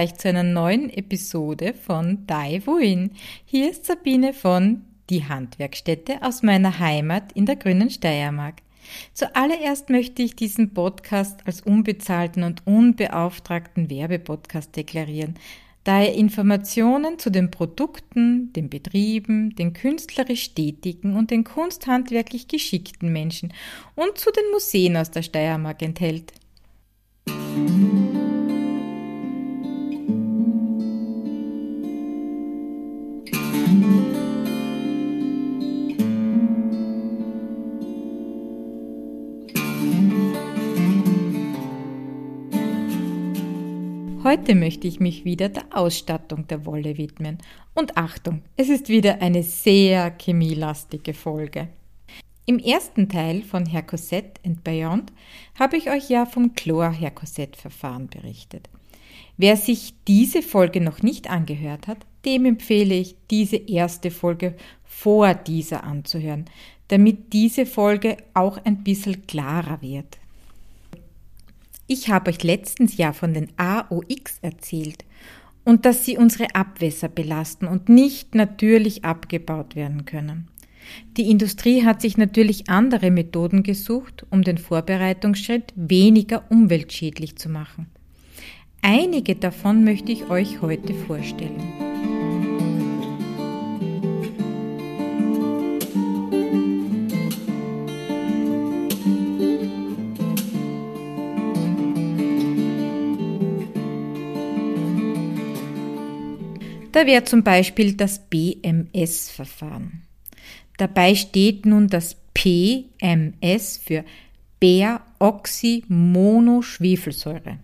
[0.00, 3.10] euch zu einer neuen Episode von Dai Wuin.
[3.44, 8.62] Hier ist Sabine von Die Handwerkstätte aus meiner Heimat in der grünen Steiermark.
[9.12, 15.34] Zuallererst möchte ich diesen Podcast als unbezahlten und unbeauftragten Werbepodcast deklarieren,
[15.84, 23.12] da er Informationen zu den Produkten, den Betrieben, den künstlerisch tätigen und den kunsthandwerklich geschickten
[23.12, 23.52] Menschen
[23.96, 26.32] und zu den Museen aus der Steiermark enthält.
[44.30, 47.38] Heute möchte ich mich wieder der Ausstattung der Wolle widmen.
[47.74, 51.66] Und Achtung, es ist wieder eine sehr chemielastige Folge.
[52.46, 55.12] Im ersten Teil von Hercoset and Beyond
[55.58, 58.70] habe ich euch ja vom Chlor-Hercoset-Verfahren berichtet.
[59.36, 65.34] Wer sich diese Folge noch nicht angehört hat, dem empfehle ich, diese erste Folge vor
[65.34, 66.44] dieser anzuhören,
[66.86, 70.19] damit diese Folge auch ein bisschen klarer wird.
[71.92, 75.04] Ich habe euch letztens ja von den AOX erzählt
[75.64, 80.46] und dass sie unsere Abwässer belasten und nicht natürlich abgebaut werden können.
[81.16, 87.86] Die Industrie hat sich natürlich andere Methoden gesucht, um den Vorbereitungsschritt weniger umweltschädlich zu machen.
[88.82, 91.89] Einige davon möchte ich euch heute vorstellen.
[106.92, 110.02] Da wäre zum Beispiel das BMS-Verfahren.
[110.76, 114.04] Dabei steht nun das PMS für
[114.60, 117.58] Bäroxymonoschwefelsäure.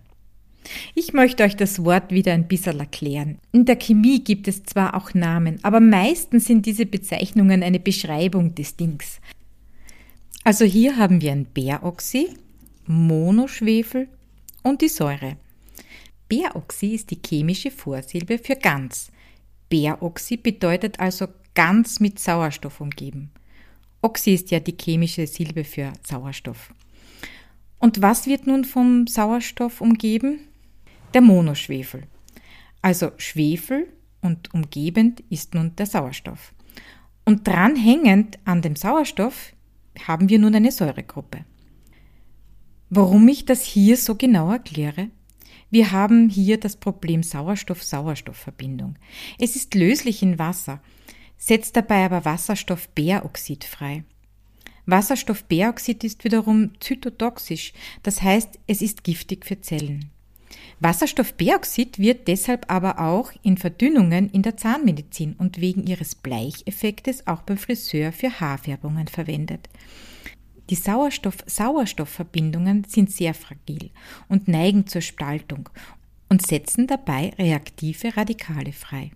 [0.95, 3.39] Ich möchte euch das Wort wieder ein bisschen erklären.
[3.51, 8.55] In der Chemie gibt es zwar auch Namen, aber meistens sind diese Bezeichnungen eine Beschreibung
[8.55, 9.19] des Dings.
[10.43, 12.29] Also hier haben wir ein Bäroxy,
[12.85, 14.07] Monoschwefel
[14.63, 15.37] und die Säure.
[16.29, 19.11] Bäroxy ist die chemische Vorsilbe für ganz.
[19.69, 23.31] Bäroxy bedeutet also ganz mit Sauerstoff umgeben.
[24.01, 26.73] Oxy ist ja die chemische Silbe für Sauerstoff.
[27.79, 30.39] Und was wird nun vom Sauerstoff umgeben?
[31.13, 32.03] Der Monoschwefel.
[32.81, 33.87] Also Schwefel
[34.21, 36.53] und umgebend ist nun der Sauerstoff.
[37.25, 39.53] Und dranhängend an dem Sauerstoff
[40.07, 41.45] haben wir nun eine Säuregruppe.
[42.89, 45.09] Warum ich das hier so genau erkläre?
[45.69, 48.95] Wir haben hier das Problem Sauerstoff-Sauerstoff-Verbindung.
[49.37, 50.81] Es ist löslich in Wasser,
[51.37, 54.03] setzt dabei aber Wasserstoffbäroxid frei.
[54.85, 57.73] Wasserstoffbäroxid ist wiederum zytotoxisch,
[58.03, 60.09] das heißt, es ist giftig für Zellen.
[60.79, 67.41] Wasserstoffbäroxid wird deshalb aber auch in Verdünnungen in der Zahnmedizin und wegen ihres Bleicheffektes auch
[67.41, 69.67] beim Friseur für Haarfärbungen verwendet.
[70.69, 73.89] Die Sauerstoff-Sauerstoff-Verbindungen sind sehr fragil
[74.27, 75.69] und neigen zur Spaltung
[76.29, 79.11] und setzen dabei reaktive Radikale frei.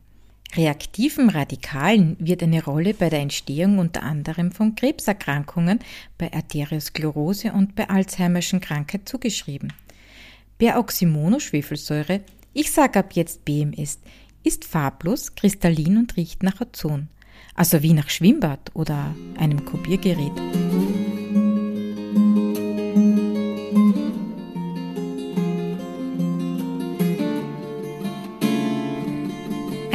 [0.56, 5.80] Reaktiven Radikalen wird eine Rolle bei der Entstehung unter anderem von Krebserkrankungen,
[6.18, 9.72] bei Arteriosklerose und bei Alzheimerschen Krankheit zugeschrieben.
[10.58, 12.22] Peroxymonoschwefelsäure,
[12.54, 14.00] ich sage ab jetzt BMS,
[14.44, 17.08] ist farblos, kristallin und riecht nach Ozon,
[17.56, 20.34] also wie nach Schwimmbad oder einem Kopiergerät.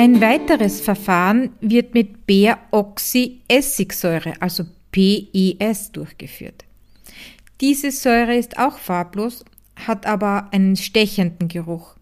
[0.07, 4.63] Ein weiteres Verfahren wird mit Bäroxyessigsäure, also
[4.93, 6.65] PES, durchgeführt.
[7.61, 11.97] Diese Säure ist auch farblos, hat aber einen stechenden Geruch.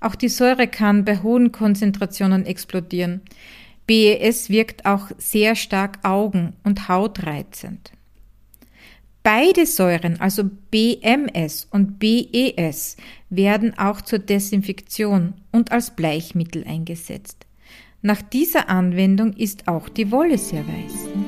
[0.00, 3.20] Auch die Säure kann bei hohen Konzentrationen explodieren.
[3.86, 7.92] BES wirkt auch sehr stark augen- und hautreizend.
[9.22, 12.96] Beide Säuren, also BMS und BES,
[13.30, 17.46] werden auch zur Desinfektion und als Bleichmittel eingesetzt.
[18.04, 21.21] Nach dieser Anwendung ist auch die Wolle sehr weiß.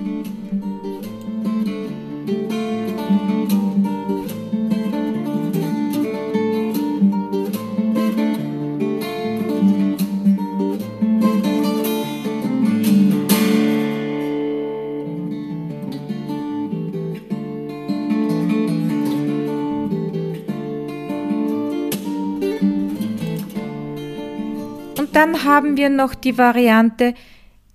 [25.14, 27.14] Dann haben wir noch die Variante,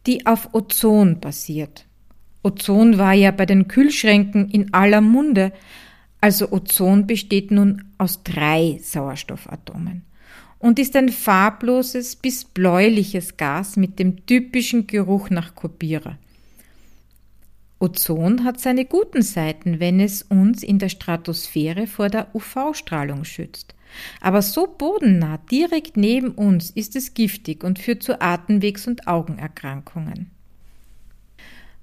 [0.06, 1.86] die auf Ozon basiert.
[2.44, 5.52] Ozon war ja bei den Kühlschränken in aller Munde,
[6.22, 10.04] also Ozon besteht nun aus drei Sauerstoffatomen.
[10.60, 16.18] und ist ein farbloses bis bläuliches Gas mit dem typischen Geruch nach Kopierer.
[17.80, 23.74] Ozon hat seine guten Seiten, wenn es uns in der Stratosphäre vor der UV-Strahlung schützt.
[24.22, 30.32] Aber so bodennah, direkt neben uns, ist es giftig und führt zu Atemwegs- und Augenerkrankungen.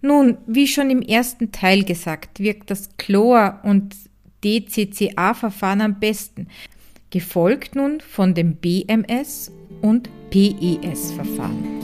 [0.03, 3.97] Nun, wie schon im ersten Teil gesagt, wirkt das Chlor- und
[4.44, 6.49] DCCA-Verfahren am besten,
[7.11, 9.50] gefolgt nun von dem BMS-
[9.81, 11.76] und PES-Verfahren.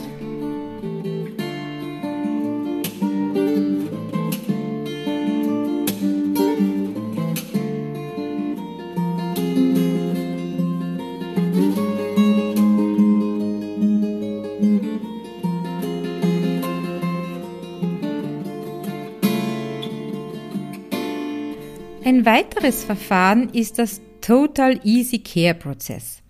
[22.23, 26.23] Ein weiteres Verfahren ist das Total Easy Care Prozess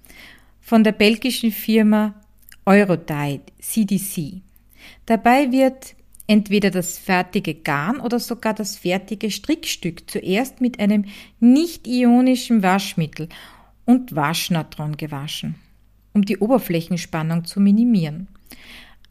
[0.60, 2.16] von der belgischen Firma
[2.66, 4.42] Eurodide CDC.
[5.06, 5.94] Dabei wird
[6.26, 11.06] entweder das fertige Garn oder sogar das fertige Strickstück zuerst mit einem
[11.40, 13.30] nicht-ionischen Waschmittel
[13.86, 15.58] und Waschnatron gewaschen,
[16.14, 18.30] um die Oberflächenspannung zu minimieren.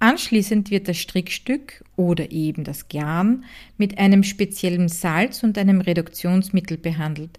[0.03, 3.45] Anschließend wird das Strickstück oder eben das Garn
[3.79, 7.39] mit einem speziellen Salz und einem Reduktionsmittel behandelt.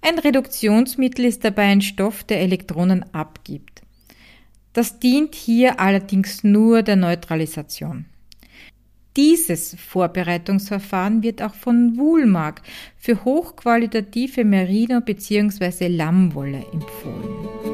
[0.00, 3.82] Ein Reduktionsmittel ist dabei ein Stoff, der Elektronen abgibt.
[4.72, 8.06] Das dient hier allerdings nur der Neutralisation.
[9.16, 12.62] Dieses Vorbereitungsverfahren wird auch von Woolmark
[12.98, 15.86] für hochqualitative Merino bzw.
[15.86, 17.71] Lammwolle empfohlen.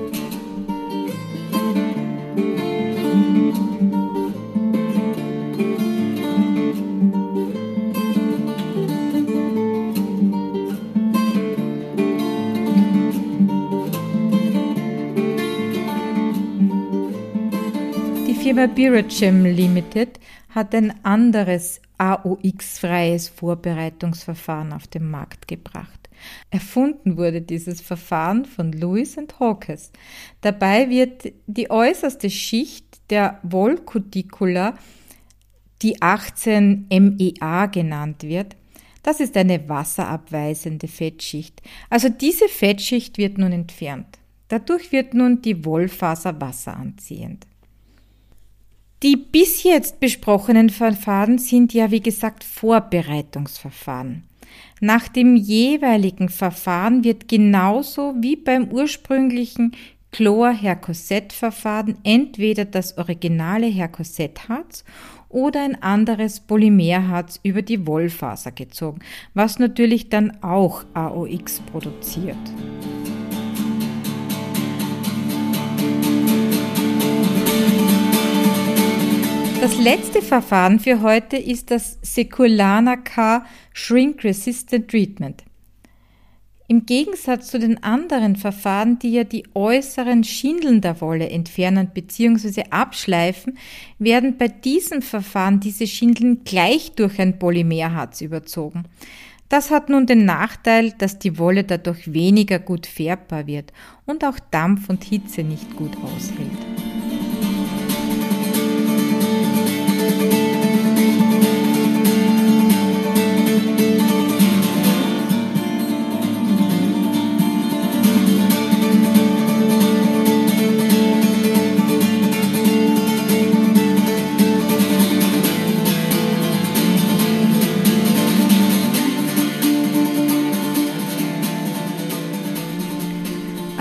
[18.48, 20.18] Firma Birachem Limited
[20.48, 26.08] hat ein anderes AOX-freies Vorbereitungsverfahren auf den Markt gebracht.
[26.48, 29.92] Erfunden wurde dieses Verfahren von Lewis Hawkes.
[30.40, 34.78] Dabei wird die äußerste Schicht der Wollcuticula,
[35.82, 38.56] die 18 MEA genannt wird,
[39.02, 41.60] das ist eine wasserabweisende Fettschicht.
[41.90, 44.18] Also diese Fettschicht wird nun entfernt.
[44.48, 47.46] Dadurch wird nun die Wollfaser wasseranziehend.
[49.02, 54.24] Die bis jetzt besprochenen Verfahren sind ja, wie gesagt, Vorbereitungsverfahren.
[54.80, 59.72] Nach dem jeweiligen Verfahren wird genauso wie beim ursprünglichen
[60.10, 64.84] Chlor-Herkoset-Verfahren entweder das originale Herkoset-Harz
[65.28, 69.00] oder ein anderes Polymerharz über die Wollfaser gezogen,
[69.34, 72.36] was natürlich dann auch AOX produziert.
[79.68, 83.44] Das letzte Verfahren für heute ist das Seculana K
[83.74, 85.44] Shrink Resistant Treatment.
[86.68, 92.64] Im Gegensatz zu den anderen Verfahren, die ja die äußeren Schindeln der Wolle entfernen bzw.
[92.70, 93.58] abschleifen,
[93.98, 98.84] werden bei diesem Verfahren diese Schindeln gleich durch ein Polymerharz überzogen.
[99.50, 103.75] Das hat nun den Nachteil, dass die Wolle dadurch weniger gut färbbar wird
[104.06, 106.88] und auch Dampf und Hitze nicht gut aushält.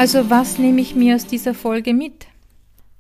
[0.08, 2.28] Also was nehme ich mir aus dieser Folge mit?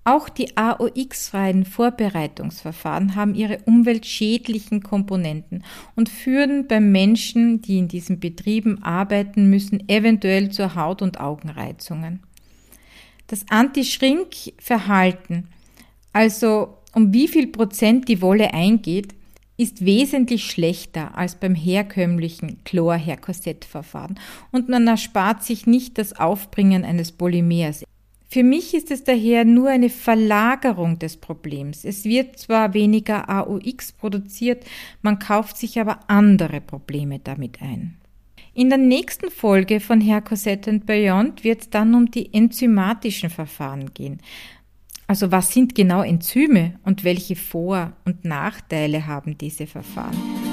[0.04, 5.64] Auch die AOX-freien Vorbereitungsverfahren haben ihre umweltschädlichen Komponenten
[5.96, 12.24] und führen beim Menschen, die in diesen Betrieben arbeiten müssen, eventuell zu Haut- und Augenreizungen.
[13.28, 15.48] Das Anti-Shrink-Verhalten,
[16.12, 19.16] also um wie viel Prozent die Wolle eingeht,
[19.58, 24.20] ist wesentlich schlechter als beim herkömmlichen Chlor-Herkoset-Verfahren
[24.52, 27.84] und man erspart sich nicht das Aufbringen eines Polymers.
[28.30, 31.86] Für mich ist es daher nur eine Verlagerung des Problems.
[31.86, 34.66] Es wird zwar weniger AOX produziert,
[35.02, 37.98] man kauft sich aber andere Probleme damit ein.
[38.54, 43.30] In der nächsten Folge von Herr Cosette and Beyond wird es dann um die enzymatischen
[43.30, 44.20] Verfahren gehen.
[45.08, 50.47] Also was sind genau Enzyme und welche Vor- und Nachteile haben diese Verfahren?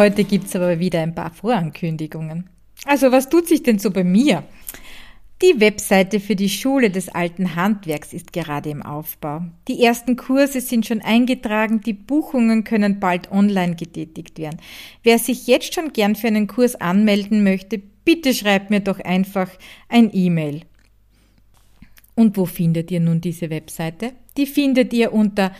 [0.00, 2.48] Heute gibt's aber wieder ein paar Vorankündigungen.
[2.86, 4.44] Also was tut sich denn so bei mir?
[5.42, 9.42] Die Webseite für die Schule des alten Handwerks ist gerade im Aufbau.
[9.68, 14.58] Die ersten Kurse sind schon eingetragen, die Buchungen können bald online getätigt werden.
[15.02, 17.76] Wer sich jetzt schon gern für einen Kurs anmelden möchte,
[18.06, 19.50] bitte schreibt mir doch einfach
[19.90, 20.62] ein E-Mail.
[22.14, 24.14] Und wo findet ihr nun diese Webseite?
[24.38, 25.52] Die findet ihr unter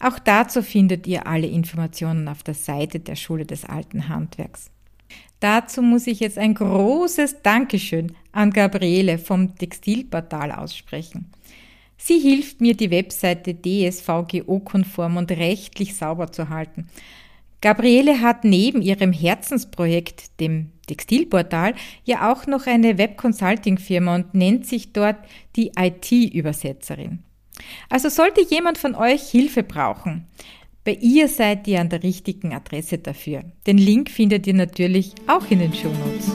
[0.00, 4.70] Auch dazu findet ihr alle Informationen auf der Seite der Schule des alten Handwerks.
[5.40, 11.30] Dazu muss ich jetzt ein großes Dankeschön an Gabriele vom Textilportal aussprechen.
[11.96, 16.88] Sie hilft mir, die Webseite DSVGO-konform und rechtlich sauber zu halten.
[17.60, 24.92] Gabriele hat neben ihrem Herzensprojekt, dem Textilportal, ja auch noch eine Web-Consulting-Firma und nennt sich
[24.92, 25.16] dort
[25.56, 27.20] die IT-Übersetzerin.
[27.88, 30.26] Also sollte jemand von euch Hilfe brauchen,
[30.84, 33.44] bei ihr seid ihr an der richtigen Adresse dafür.
[33.66, 36.32] Den Link findet ihr natürlich auch in den Show Notes.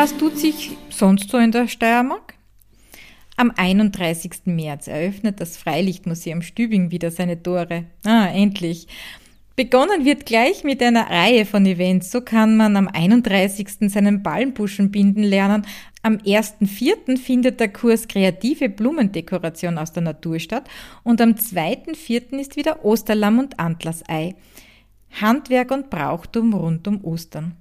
[0.00, 2.39] was tut sich sonst so in der Steiermark?
[3.40, 4.32] Am 31.
[4.44, 7.86] März eröffnet das Freilichtmuseum Stübing wieder seine Tore.
[8.04, 8.86] Ah, endlich.
[9.56, 12.10] Begonnen wird gleich mit einer Reihe von Events.
[12.10, 13.90] So kann man am 31.
[13.90, 15.66] seinen Ballenbuschen binden lernen.
[16.02, 17.16] Am 1.4.
[17.16, 20.68] findet der Kurs Kreative Blumendekoration aus der Natur statt
[21.02, 22.38] und am 2.4.
[22.38, 24.34] ist wieder Osterlamm und Antlersei.
[25.18, 27.56] Handwerk und Brauchtum rund um Ostern.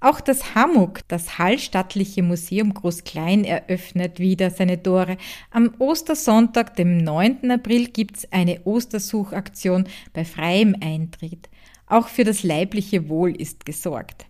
[0.00, 5.16] Auch das Hamuk, das Hallstattliche Museum Groß-Klein, eröffnet wieder seine Tore.
[5.50, 7.50] Am Ostersonntag, dem 9.
[7.50, 11.48] April, gibt's eine Ostersuchaktion bei freiem Eintritt.
[11.88, 14.26] Auch für das leibliche Wohl ist gesorgt.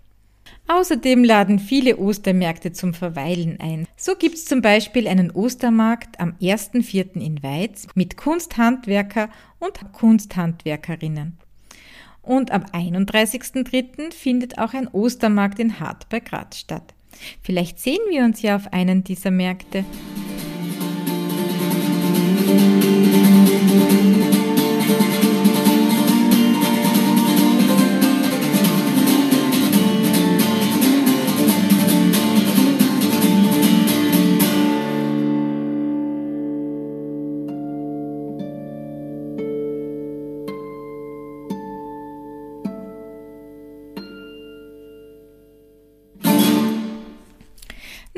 [0.69, 3.87] Außerdem laden viele Ostermärkte zum Verweilen ein.
[3.97, 7.21] So gibt's zum Beispiel einen Ostermarkt am 1.4.
[7.21, 11.37] in Weiz mit Kunsthandwerker und Kunsthandwerkerinnen.
[12.29, 14.13] Und am 31.03.
[14.13, 16.93] findet auch ein Ostermarkt in Hart bei Graz statt.
[17.41, 19.83] Vielleicht sehen wir uns ja auf einen dieser Märkte.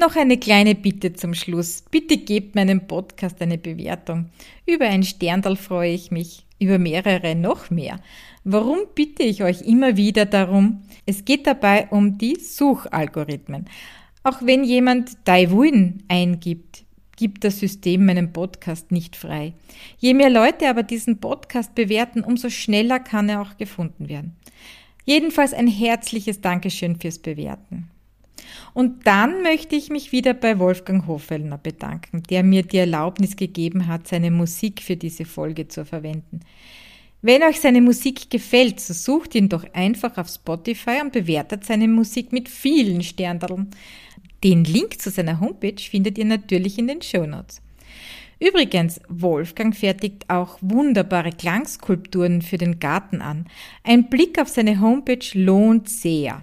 [0.00, 1.84] Noch eine kleine Bitte zum Schluss.
[1.90, 4.30] Bitte gebt meinem Podcast eine Bewertung.
[4.64, 8.00] Über ein Sterndal freue ich mich, über mehrere noch mehr.
[8.42, 10.84] Warum bitte ich euch immer wieder darum?
[11.04, 13.66] Es geht dabei um die Suchalgorithmen.
[14.22, 16.84] Auch wenn jemand Daiwuin eingibt,
[17.16, 19.52] gibt das System meinen Podcast nicht frei.
[19.98, 24.34] Je mehr Leute aber diesen Podcast bewerten, umso schneller kann er auch gefunden werden.
[25.04, 27.90] Jedenfalls ein herzliches Dankeschön fürs Bewerten.
[28.74, 33.86] Und dann möchte ich mich wieder bei Wolfgang Hofellner bedanken, der mir die Erlaubnis gegeben
[33.86, 36.40] hat, seine Musik für diese Folge zu verwenden.
[37.22, 41.86] Wenn euch seine Musik gefällt, so sucht ihn doch einfach auf Spotify und bewertet seine
[41.86, 43.68] Musik mit vielen Sterndallen.
[44.42, 47.60] Den Link zu seiner Homepage findet ihr natürlich in den Show Notes.
[48.38, 53.44] Übrigens, Wolfgang fertigt auch wunderbare Klangskulpturen für den Garten an.
[53.84, 56.42] Ein Blick auf seine Homepage lohnt sehr.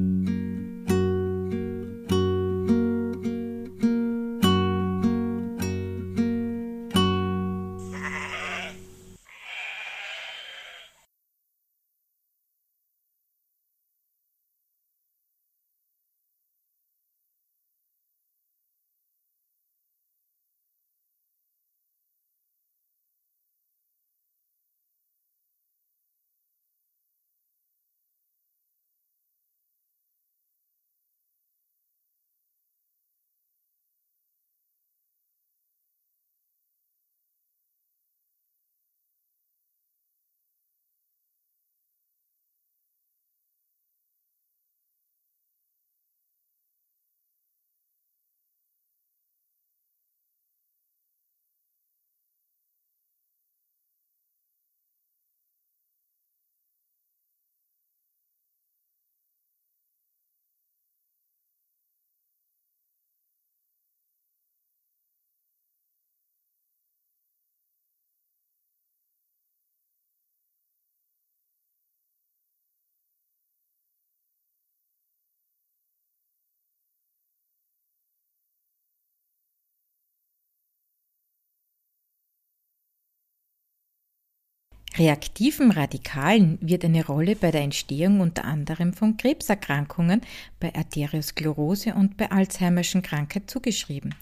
[84.97, 90.21] Reaktiven Radikalen wird eine Rolle bei der Entstehung unter anderem von Krebserkrankungen,
[90.59, 94.13] bei Arteriosklerose und bei Alzheimerschen Krankheit zugeschrieben.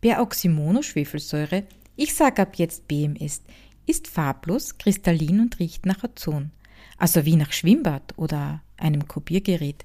[0.00, 3.42] Peroxymonoschwefelsäure, ich sage ab jetzt BMS,
[3.86, 6.52] ist farblos, kristallin und riecht nach Ozon,
[6.96, 9.84] also wie nach Schwimmbad oder einem Kopiergerät.